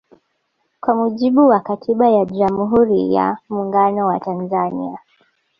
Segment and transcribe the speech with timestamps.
[0.81, 4.99] Kwa mujibu wa katiba ya jamhuri ya muungano wa Tanzania